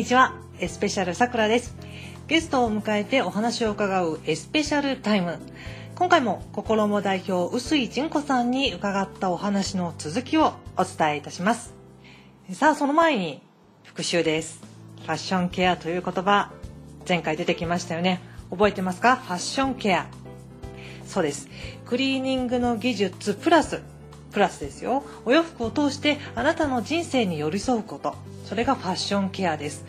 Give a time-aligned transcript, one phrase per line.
[0.00, 0.32] にちは。
[0.58, 1.76] エスペシャルさくらです。
[2.26, 5.38] ゲストを迎えてお話を伺うエスペシャルタイム。
[5.94, 11.74] 今回も心も代表臼井純子さんに伺ったお話の続きをお伝えいたします。
[12.50, 13.42] さあその前に
[13.84, 14.62] 復習です。
[15.02, 16.50] ファッションケアという言葉
[17.06, 18.22] 前回出てきましたよね。
[18.48, 19.16] 覚えてますか？
[19.16, 20.06] ファッションケア。
[21.04, 21.46] そうです。
[21.84, 23.82] クリーニングの技術プラス
[24.32, 25.02] プラスですよ。
[25.24, 28.14] お洋服を通してあなたの人生に寄り添うこと。
[28.44, 29.84] それがファッションケアです。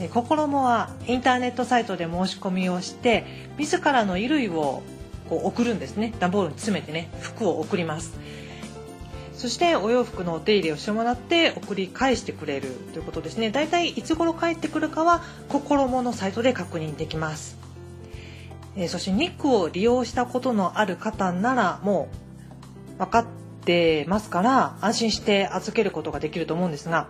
[0.00, 3.26] え心もはインターネットサイトで申し込みをして
[3.58, 4.82] 自らの衣類を
[5.28, 6.14] こう送るんですね。
[6.18, 8.18] 段ボールに詰めてね服を送ります。
[9.34, 13.50] そしてお洋服のお手入れをしてもらって送り返してくれるということですね。
[13.50, 17.58] だいたいいつ頃帰ってくるかは心ものサイトで確認できます。
[18.76, 22.08] えそしてニックを利用したことのある方ならも
[22.96, 23.40] う分かって
[24.08, 27.08] ますから安心して預けることができると思うんですが、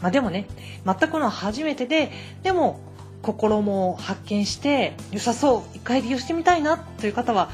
[0.00, 0.46] まあ、でもね
[0.84, 2.10] 全くの初めてで
[2.42, 2.80] でも
[3.22, 7.50] 心も発見して良さそう一回利用してみたいなという方は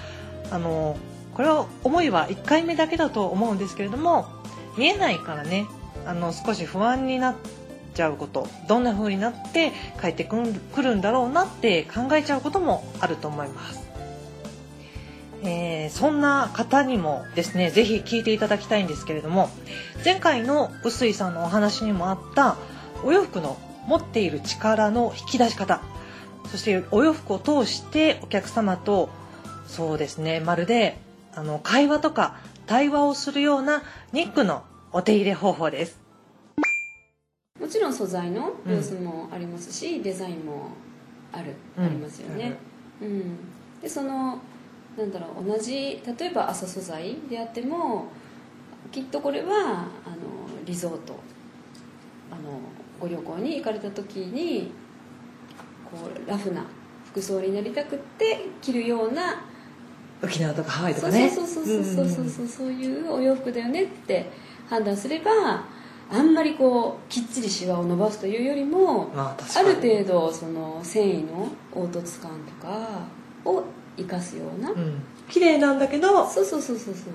[0.51, 0.97] あの
[1.35, 4.27] これは思いは1回目だけだと思うんですけれども
[4.77, 5.67] 見えないからね
[6.07, 7.35] あの少し不安になっ
[7.95, 10.37] ちゃうことどんな風になって帰ってく
[10.83, 13.92] るんだろうなって考えちゃうこともあると思います。
[15.45, 19.51] えー、そんな方にもですねぜひ聞いていただきたいんですけれども
[20.05, 22.57] 前回の臼井さんのお話にもあった
[23.05, 25.83] お洋服の持っている力の引き出し方
[26.51, 29.09] そしてお洋服を通してお客様と
[29.67, 30.99] そうですねまるで
[31.35, 33.83] あの会話とか対話をするような
[34.13, 35.99] ニックのお手入れ方法です。
[37.59, 40.69] もちろん素材の様子もありますし、うん、デザインも
[41.33, 42.57] ある、うん、ありますよね、
[43.01, 43.37] うん、
[43.81, 44.41] でその
[44.97, 48.07] なんだろう同じ例えば朝素材であっても
[48.91, 50.17] きっとこれはあの
[50.65, 51.19] リゾート
[52.31, 52.61] あの
[53.01, 54.71] ご旅行に行かれた時に
[55.85, 56.65] こうラフな
[57.07, 59.45] 服装になりたくって着るような
[60.23, 61.29] 沖縄とかハワイとかね。
[61.29, 64.31] そうそうそうそうそうそうそういうお洋服だよねって
[64.69, 65.31] 判断すれば
[66.11, 72.31] あんまりこうきっちりシワを伸ばすというよりも、まあ、ある程度その繊維の凹凸感
[72.61, 73.07] とか
[73.45, 73.65] を
[73.97, 77.13] 生かすような、うん、綺麗なんだけどそうそうそうそうそう。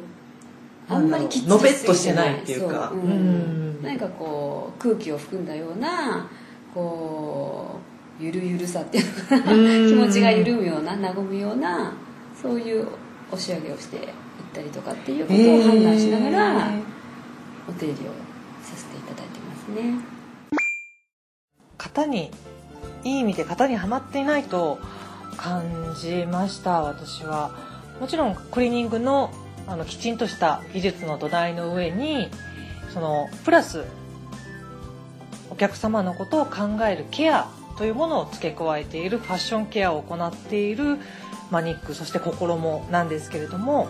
[0.89, 2.91] あんまりきっちりのべっとしてないっていうか。
[2.91, 6.29] う、うん、何かこう空気を含んだような
[6.73, 7.79] こ
[8.19, 11.93] うゆるゆるさっていうか 気持ちが緩むような和むような
[12.41, 12.87] そういう
[13.31, 14.03] お仕上げをしていっ
[14.53, 16.71] たりとかっていうことを判断しながら、
[17.67, 18.11] お手入れを
[18.63, 19.99] させていただいてますね。
[21.77, 22.31] 型に
[23.03, 24.79] いい意味で型にはまっていないと
[25.37, 27.51] 感じました私は。
[27.99, 29.31] もちろんクリーニングの
[29.67, 32.29] あのきちんとした技術の土台の上に
[32.93, 33.83] そのプラス
[35.49, 40.99] お客様のことを考えるケアというものを付け加えているファッションケアを行っている
[41.51, 43.89] マニックそして心もなんですけれども、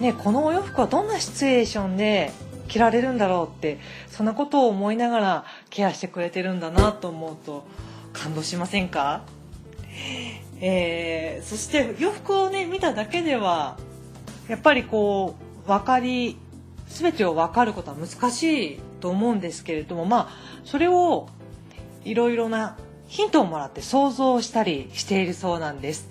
[0.00, 2.32] ね、このお洋服はどんなシチュエーションで
[2.68, 3.78] 着られるんだろうって
[4.08, 7.64] そんなことを思いながらケアしてくれてるんだなと思うと
[8.12, 9.22] 感動しませんか？
[10.60, 13.76] えー、そして洋服をね見ただけでは
[14.48, 16.38] やっぱりこう分かり
[16.88, 21.28] 全てを分かることは難しいと思うんですけれどもまあそれを
[22.04, 22.76] いろいろな
[23.08, 26.08] ヒントをもらって想像したりしているそうなんです。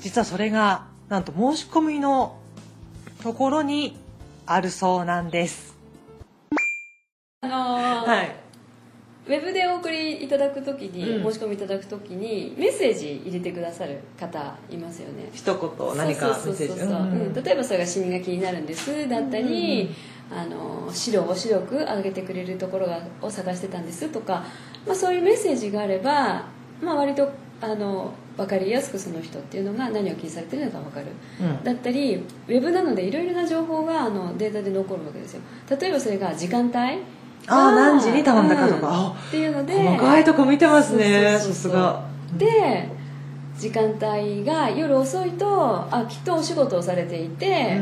[0.00, 2.36] 実はそれがなんと申し込みの
[3.22, 3.98] ところに
[4.46, 5.74] あるそうなんです。
[7.40, 8.43] あのー、はい
[9.26, 15.30] ウェブでお送りいただくときに、申し込みいただくときにメッセージ入れてくださる方いますよね。
[15.32, 19.94] 一言何かメッセージ例えばそれがシミが気になるんですだったり、
[20.30, 24.44] うん、あの白を白く上げてくれるところがを探してたんですとか、
[24.86, 26.44] まあ、そういうメッセージがあれば、
[26.82, 27.30] まあ、割と
[27.62, 31.06] あの分かりやすくその人っていうのが何を気にされてるのか分かる、
[31.40, 35.40] うん、だったりウェブなのでいろいろな情報があのデータで残るわけですよ。
[35.80, 37.02] 例えばそれが時間帯
[37.46, 39.74] ああ何時に頼んだかとか、っていうので。
[39.76, 42.04] 細かいとこ見てますねさすが。
[42.36, 42.88] で
[43.56, 47.78] 時間帯が夜遅いとあきっとお仕事をされていて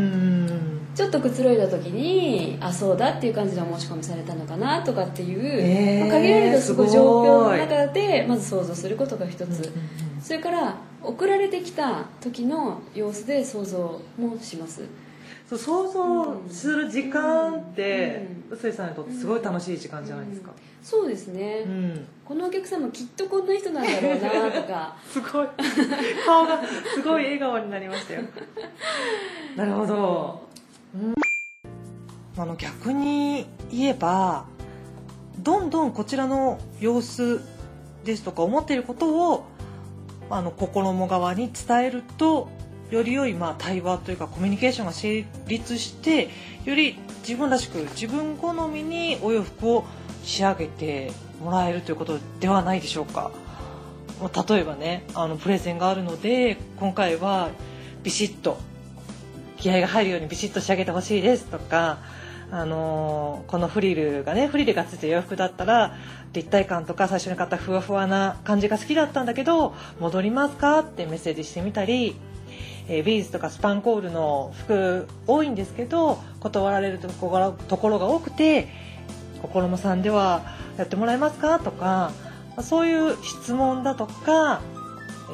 [0.95, 9.73] ちょっとくつろいだ時にあそうだっていう感じでお申し込みされたのかなとかっていう、えー、限られたすごい状況の中でまず想像することが一つ、
[10.21, 14.83] それから送られてきた時の様子で想像もします
[15.49, 20.53] そう想像する時間って臼井さんにとってすごい楽しい時間じゃないですか、
[20.83, 24.97] そうですね、うん、このお客様きっとこんな人なんだろうなとか。
[25.09, 25.49] すごい。
[26.27, 26.61] 顔が
[26.95, 28.23] すごい笑顔になりましたよ。
[29.57, 30.41] なるほど、
[30.95, 31.15] うん、
[32.37, 34.47] あの逆に言えば
[35.39, 37.41] どんどんこちらの様子
[38.05, 39.45] ですとか思っていることを
[40.31, 42.49] あの心も側に伝えると
[42.93, 46.29] より良いまあ対話というかコミュニケーションが成立して
[46.65, 49.85] より自分らしく自分好みにお洋服を
[50.23, 51.11] 仕上げて
[51.43, 53.31] もらえるということではないでしょうか。
[54.49, 57.51] 例えばねあのプレゼンがあるので今回は
[58.05, 58.59] ビシッと
[59.57, 61.99] 気合が入るようにビシッと仕上げてほしいですとか、
[62.53, 65.97] あのー、このフリルがねフリルがついてる洋服だったら
[66.33, 72.15] 立体感とか最初に買ったふわふわな感じが好きだったんだけど戻りますかってメッセージしてみたり、
[72.89, 78.69] え、ビーズとかスパンコールの服多いんですけど断られるところところが多くて
[79.41, 80.43] 心もさんでは
[80.77, 81.59] やってもらえますか？
[81.59, 82.13] とか
[82.61, 84.61] そういう質問だとか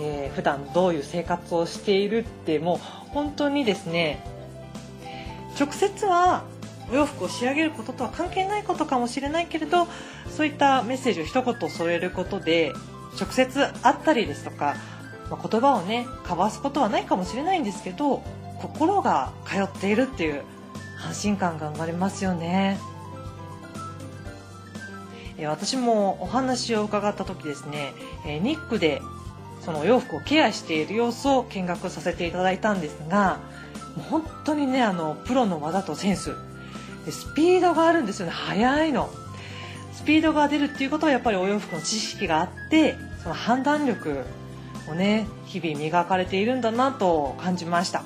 [0.01, 2.79] えー、普段どういう生活をしているってもう
[3.11, 4.23] 本当にですね
[5.59, 6.45] 直接は
[6.93, 9.89] お洋服を仕上げることとは関係ないことかもしれないけれど
[10.31, 12.73] そういったメッセージを一言添えることで
[13.21, 14.77] 直接会ったりですとか、
[15.31, 18.23] まあ、言葉をね交わすことはないかもしれないんですけど
[18.61, 20.43] 心が通っているっていう
[21.07, 22.79] 安心感が生まれますよね。
[25.47, 27.93] 私もお話を伺った時ですね、
[28.43, 29.01] ニックで
[29.61, 33.39] そのお洋服をケアしている様子を見学させていただいたんですが
[33.97, 36.35] もう本当にねあのプロの技とセンス。
[37.11, 38.33] スピードがあるんですよね。
[38.33, 39.09] 速いの。
[39.93, 44.25] スピードが出るっていうことはやっぱりお洋服の知識があってその判断力
[44.91, 48.05] をね日々磨かれているんだなと感じました。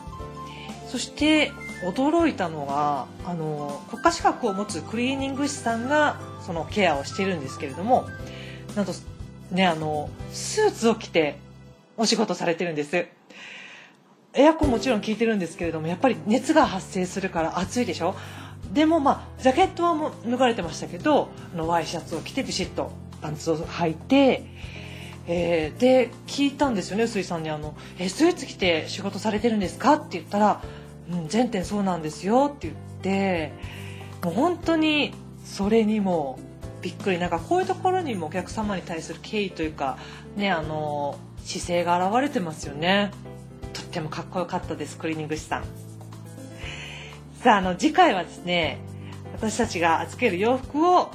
[0.88, 1.52] そして
[1.84, 8.04] 驚いたのがあの国家資格を持つクリーニング師さんがそのケアをしているんですけれども
[8.76, 8.92] なんと
[9.50, 11.38] ねあのスーツを着て
[11.96, 13.06] お仕事されてるんです。
[14.34, 18.14] エアコンもちろん効いてるんですけれどもやっぱり熱が発生するから暑いでしょ。
[18.72, 24.44] でもまあジャケットはも脱がれてましたけどあのワイシャツを着てビシッとパンツを履いて、
[25.26, 30.62] えー、で聞いたんですよね臼井さんにあの「えスーツ着て仕事されてるんですか?」って言ったら
[31.12, 33.52] 「うん全店そうなんですよ」って言って
[34.22, 35.14] もう本当に
[35.44, 36.38] それにも
[36.80, 37.18] びっくり。
[37.18, 39.98] なんかこういうところにもお客様に対する敬意というか
[40.36, 43.12] ねあの姿勢が現れてますよね。
[43.72, 45.64] とってもかっこよかったですクリーニング師さん。
[47.42, 48.78] さああの次回はですね
[49.34, 51.10] 私たちが預ける洋服を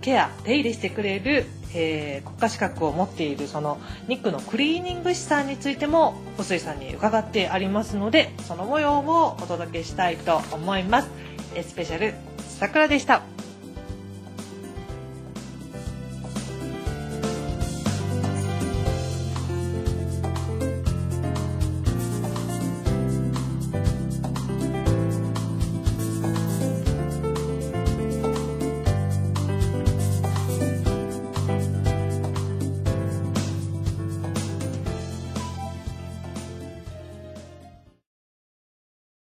[0.00, 1.44] ケア手入れしてくれる、
[1.74, 3.78] えー、国家資格を持っているその
[4.08, 11.10] ニックのクリーニング師さんについても細井さんに伺ってありますのでその模様をお届けしたいと思います。
[11.54, 13.37] えスペシャルさくらでした。